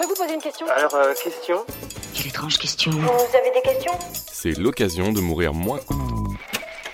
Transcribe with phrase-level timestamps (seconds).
[0.00, 1.56] peux vous poser une question Alors, euh, question
[2.14, 2.90] Quelle étrange question.
[2.90, 3.92] Vous avez des questions
[4.32, 5.80] C'est l'occasion de mourir moins.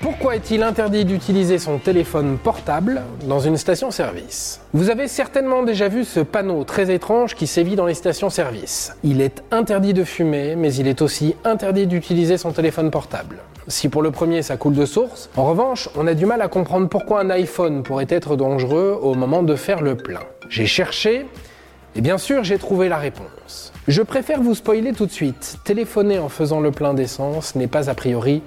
[0.00, 4.60] Pourquoi est-il interdit d'utiliser son téléphone portable dans une station-service?
[4.72, 8.96] Vous avez certainement déjà vu ce panneau très étrange qui sévit dans les stations-service.
[9.04, 13.38] Il est interdit de fumer, mais il est aussi interdit d'utiliser son téléphone portable.
[13.68, 16.48] Si pour le premier ça coule de source, en revanche, on a du mal à
[16.48, 20.20] comprendre pourquoi un iPhone pourrait être dangereux au moment de faire le plein.
[20.48, 21.26] J'ai cherché,
[21.96, 23.72] et bien sûr j'ai trouvé la réponse.
[23.88, 25.58] Je préfère vous spoiler tout de suite.
[25.64, 28.42] Téléphoner en faisant le plein d'essence n'est pas a priori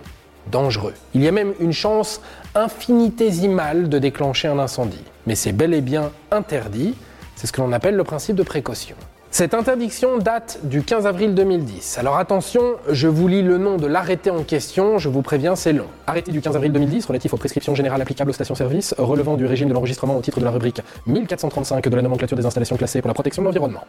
[0.52, 0.94] dangereux.
[1.14, 2.22] Il y a même une chance
[2.56, 5.04] infinitésimale de déclencher un incendie.
[5.28, 6.96] Mais c'est bel et bien interdit,
[7.36, 8.96] c'est ce que l'on appelle le principe de précaution.
[9.32, 12.00] Cette interdiction date du 15 avril 2010.
[12.00, 15.72] Alors attention, je vous lis le nom de l'arrêté en question, je vous préviens, c'est
[15.72, 15.86] long.
[16.08, 19.70] Arrêté du 15 avril 2010 relatif aux prescriptions générales applicables aux stations-service relevant du régime
[19.70, 23.08] de l'enregistrement au titre de la rubrique 1435 de la nomenclature des installations classées pour
[23.08, 23.84] la protection de l'environnement.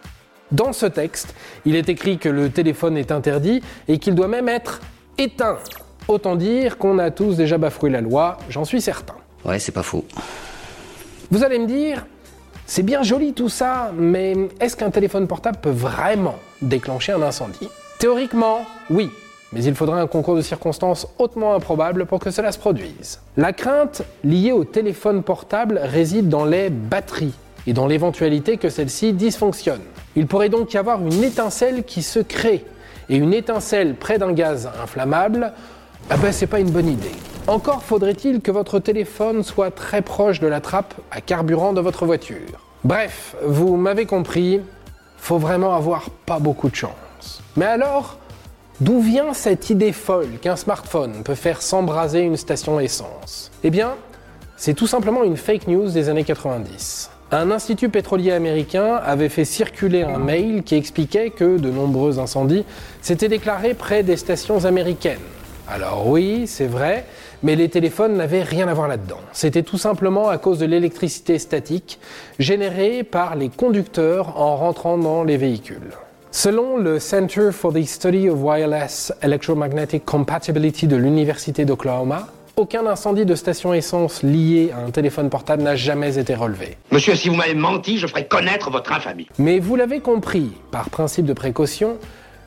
[0.53, 4.49] Dans ce texte, il est écrit que le téléphone est interdit et qu'il doit même
[4.49, 4.81] être
[5.17, 5.57] éteint.
[6.07, 9.15] Autant dire qu'on a tous déjà bafoué la loi, j'en suis certain.
[9.47, 10.05] Ouais, c'est pas faux.
[11.31, 12.05] Vous allez me dire,
[12.71, 17.69] c'est bien joli tout ça, mais est-ce qu'un téléphone portable peut vraiment déclencher un incendie?
[17.99, 19.11] Théoriquement, oui,
[19.53, 23.19] mais il faudrait un concours de circonstances hautement improbable pour que cela se produise.
[23.37, 27.35] La crainte liée au téléphone portable réside dans les batteries
[27.67, 29.81] et dans l'éventualité que celles-ci dysfonctionnent.
[30.15, 32.65] Il pourrait donc y avoir une étincelle qui se crée,
[33.09, 35.53] et une étincelle près d'un gaz inflammable,
[36.09, 37.11] ah ben c'est pas une bonne idée.
[37.47, 42.07] Encore faudrait-il que votre téléphone soit très proche de la trappe à carburant de votre
[42.07, 42.67] voiture.
[42.85, 44.61] Bref, vous m'avez compris,
[45.17, 47.43] faut vraiment avoir pas beaucoup de chance.
[47.57, 48.19] Mais alors,
[48.81, 53.51] d'où vient cette idée folle qu'un smartphone peut faire s'embraser une station essence?
[53.65, 53.95] Eh bien,
[54.57, 57.11] c'est tout simplement une fake news des années 90.
[57.33, 62.65] Un institut pétrolier américain avait fait circuler un mail qui expliquait que de nombreux incendies
[63.03, 65.19] s'étaient déclarés près des stations américaines.
[65.73, 67.05] Alors oui, c'est vrai,
[67.45, 69.21] mais les téléphones n'avaient rien à voir là-dedans.
[69.33, 72.01] C'était tout simplement à cause de l'électricité statique
[72.41, 75.93] générée par les conducteurs en rentrant dans les véhicules.
[76.33, 82.27] Selon le Center for the Study of Wireless Electromagnetic Compatibility de l'Université d'Oklahoma,
[82.57, 86.79] aucun incendie de station essence lié à un téléphone portable n'a jamais été relevé.
[86.91, 89.29] Monsieur, si vous m'avez menti, je ferai connaître votre infamie.
[89.39, 91.97] Mais vous l'avez compris, par principe de précaution,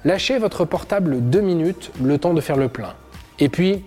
[0.03, 2.93] lâchez votre portable deux minutes le temps de faire le plein.
[3.43, 3.83] Et puis,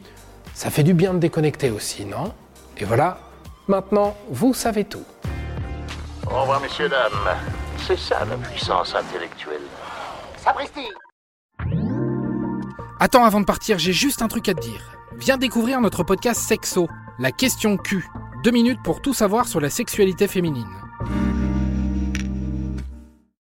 [0.52, 2.34] ça fait du bien de déconnecter aussi, non?
[2.76, 3.18] Et voilà,
[3.68, 5.02] maintenant, vous savez tout.
[6.30, 7.34] Au revoir, messieurs, dames.
[7.78, 9.62] C'est ça la puissance intellectuelle.
[10.36, 10.86] Sapristi
[13.00, 14.82] Attends, avant de partir, j'ai juste un truc à te dire.
[15.16, 16.86] Viens découvrir notre podcast Sexo,
[17.18, 18.06] la question Q.
[18.44, 20.68] Deux minutes pour tout savoir sur la sexualité féminine.